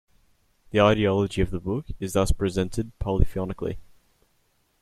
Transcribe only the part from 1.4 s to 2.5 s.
of the book is thus